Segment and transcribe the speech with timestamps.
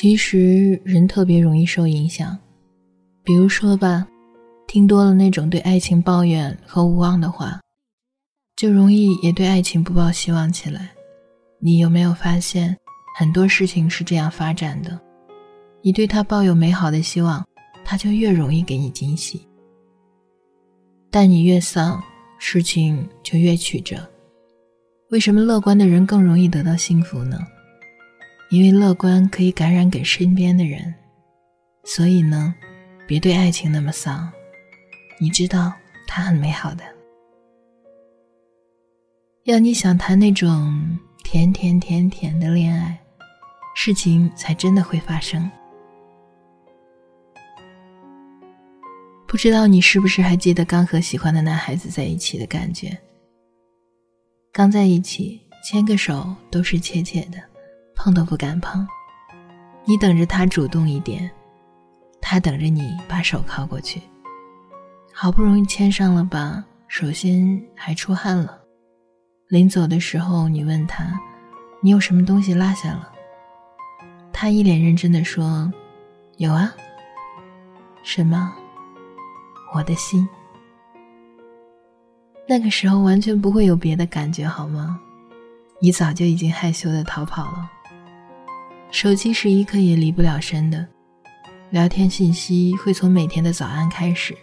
[0.00, 2.38] 其实人特别容易受影响，
[3.24, 4.06] 比如说吧，
[4.68, 7.60] 听多了那种对爱情抱怨和无望的话，
[8.54, 10.90] 就容易也对爱情不抱希望起来。
[11.58, 12.76] 你有没有发现，
[13.18, 14.96] 很多事情是这样发展的？
[15.82, 17.44] 你对他抱有美好的希望，
[17.84, 19.40] 他就越容易给你惊喜；
[21.10, 22.00] 但你越丧，
[22.38, 23.96] 事情就越曲折。
[25.10, 27.36] 为什么乐观的人更容易得到幸福呢？
[28.50, 30.94] 因为乐观可以感染给身边的人，
[31.84, 32.54] 所以呢，
[33.06, 34.30] 别对爱情那么丧。
[35.20, 35.72] 你知道
[36.06, 36.84] 它很美好的。
[39.44, 42.98] 要你想谈那种甜甜甜甜的恋爱，
[43.74, 45.50] 事情才真的会发生。
[49.26, 52.96] 不知道你是不是还记得刚和喜欢的男孩子在一起的感觉？
[54.52, 57.47] 刚在一起，牵个手都是怯怯的。
[57.98, 58.86] 碰都不敢碰，
[59.84, 61.28] 你等着他主动一点，
[62.20, 64.00] 他等着你把手靠过去。
[65.12, 68.56] 好不容易牵上了吧，手心还出汗了。
[69.48, 71.18] 临走的时候，你问他，
[71.82, 73.10] 你有什么东西落下了？
[74.32, 75.70] 他一脸认真的说
[76.38, 76.72] ：“有啊。”
[78.04, 78.54] 什么？
[79.74, 80.26] 我的心。
[82.48, 85.00] 那个时候完全不会有别的感觉，好吗？
[85.80, 87.70] 你早就已经害羞的逃跑了。
[88.90, 90.86] 手机是一刻也离不了身的，
[91.70, 94.36] 聊天信息会从每天的早安开始，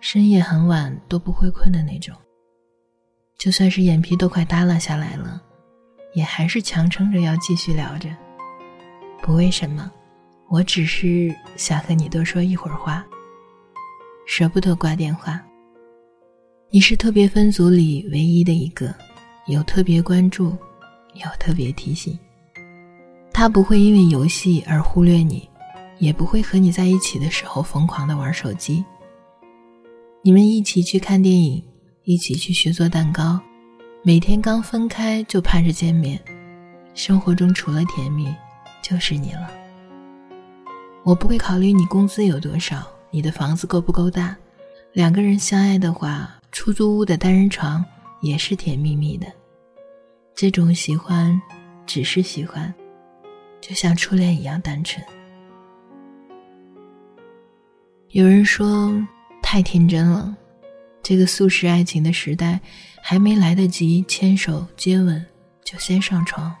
[0.00, 2.14] 深夜很晚都不会困的那种。
[3.36, 5.42] 就算是眼皮都快耷拉下来了，
[6.14, 8.08] 也还是强撑着要继续聊着。
[9.22, 9.92] 不为什么，
[10.48, 13.04] 我只是想和你多说一会儿话。
[14.26, 15.40] 舍不得挂电话。
[16.70, 18.92] 你是特别分组里唯一的一个，
[19.46, 20.56] 有特别关注，
[21.14, 22.18] 有特别提醒。
[23.38, 25.46] 他不会因为游戏而忽略你，
[25.98, 28.82] 也不会和你在一起的时候疯狂的玩手机。
[30.22, 31.62] 你们一起去看电影，
[32.04, 33.38] 一起去学做蛋糕，
[34.02, 36.18] 每天刚分开就盼着见面。
[36.94, 38.34] 生活中除了甜蜜，
[38.80, 39.50] 就是你了。
[41.04, 44.34] 我不会考虑你工资有多少，你的房子够不够大。
[44.94, 47.84] 两个人相爱的话，出租屋的单人床
[48.22, 49.26] 也是甜蜜蜜的。
[50.34, 51.38] 这种喜欢，
[51.84, 52.74] 只是喜欢。
[53.60, 55.04] 就像初恋一样单纯。
[58.10, 58.92] 有人说
[59.42, 60.34] 太天真了，
[61.02, 62.60] 这个速食爱情的时代，
[63.02, 65.24] 还没来得及牵手接吻，
[65.64, 66.54] 就先上床。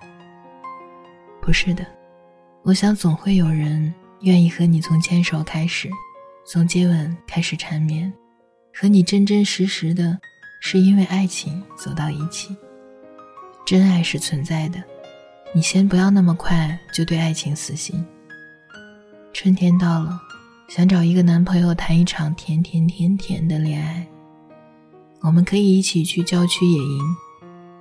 [1.40, 1.86] 不是的，
[2.62, 5.88] 我想总会有人愿意和你从牵手开始，
[6.44, 8.12] 从接吻开始缠绵，
[8.74, 10.18] 和你真真实实的，
[10.60, 12.54] 是因为爱情走到一起。
[13.64, 14.82] 真爱是存在的。
[15.56, 18.04] 你先不要那么快就对爱情死心。
[19.32, 20.20] 春天到了，
[20.68, 24.06] 想找一个男朋友谈一场甜甜甜甜的恋爱。
[25.22, 27.16] 我们可以一起去郊区野营，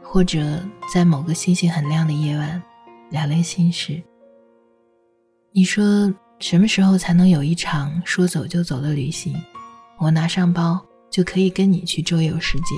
[0.01, 2.63] 或者在某个星星很亮的夜晚
[3.09, 4.01] 聊聊心事。
[5.51, 6.09] 你说
[6.39, 9.35] 什么时候才能有一场说走就走的旅行？
[9.97, 10.79] 我拿上包
[11.11, 12.73] 就可以跟你去周游世界，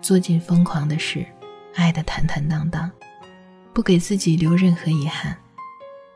[0.00, 1.26] 做尽疯狂的事，
[1.74, 2.90] 爱的坦坦荡荡。
[3.72, 5.36] 不给自己留任何遗憾，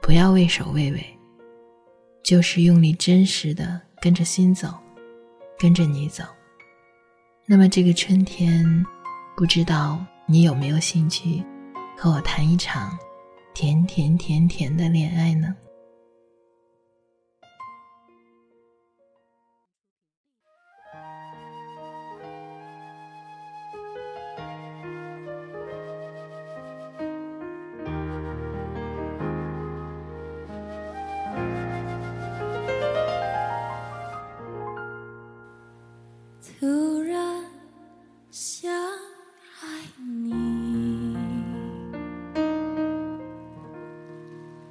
[0.01, 1.19] 不要畏首畏尾，
[2.23, 4.75] 就是用力真实的跟着心走，
[5.59, 6.25] 跟着你走。
[7.47, 8.85] 那么这个春天，
[9.37, 11.45] 不知道你有没有兴趣
[11.97, 12.99] 和我谈一场
[13.55, 15.55] 甜甜甜甜的恋爱呢？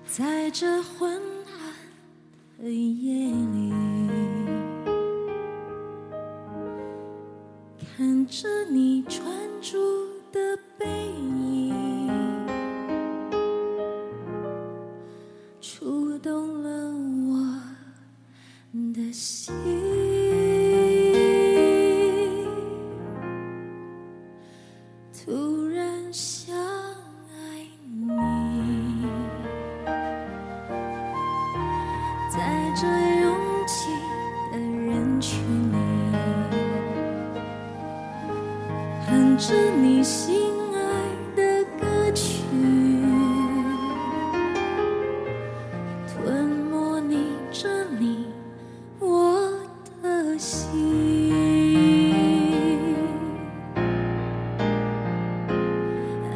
[0.06, 3.74] 在这昏暗的夜里，
[7.98, 9.26] 看着你专
[9.60, 9.78] 注
[10.32, 11.74] 的背影，
[15.60, 16.70] 触动了
[17.32, 17.60] 我
[18.94, 19.73] 的心。
[39.46, 40.80] 是你心爱
[41.36, 42.46] 的歌曲
[46.08, 47.68] 吞没你着
[48.00, 48.28] 你
[49.00, 49.52] 我
[50.02, 51.36] 的心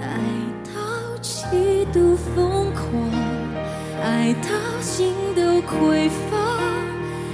[0.02, 0.20] 爱
[0.66, 3.10] 到极度疯狂
[4.04, 6.38] 爱到心都匮乏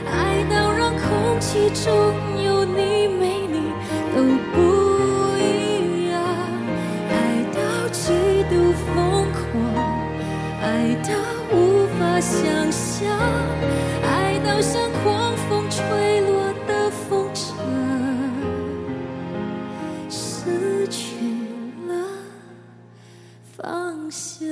[0.06, 2.43] 爱到让空气中
[12.24, 13.20] 想象，
[14.02, 17.44] 爱到像狂风吹落的风筝，
[20.10, 21.18] 失去
[21.86, 21.92] 了
[23.58, 24.48] 方向。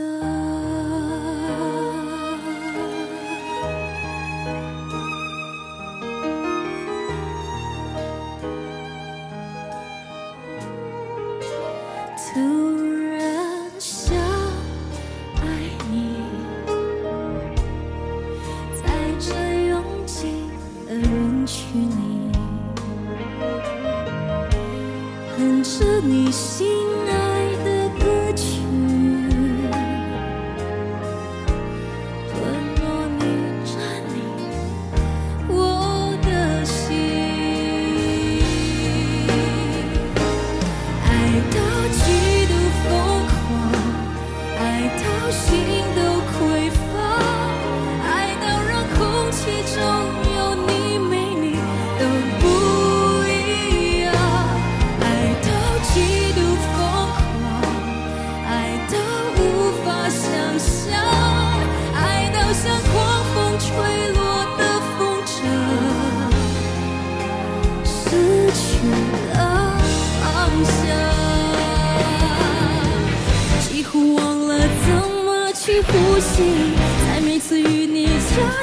[76.21, 78.11] 在每次与你交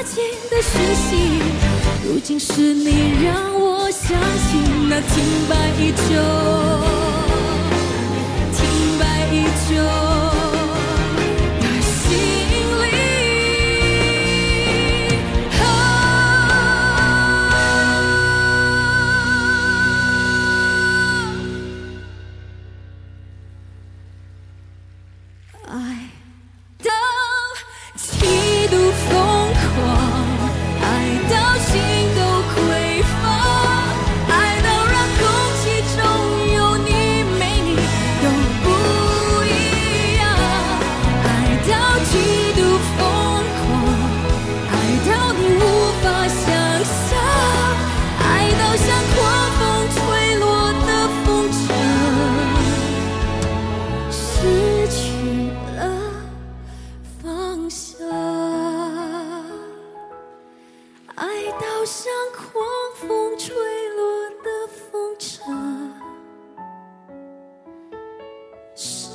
[0.05, 1.41] 接的讯息，
[2.05, 4.57] 如今是你让我想起
[4.87, 5.13] 那停
[5.49, 6.15] 摆已久，
[8.55, 9.03] 停摆
[9.33, 10.08] 已久。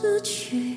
[0.04, 0.73] 死去。